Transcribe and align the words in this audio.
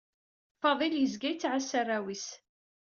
Faḍil 0.61 0.93
yezga 0.97 1.29
yettɛassa 1.29 1.75
arraw-is. 1.79 2.27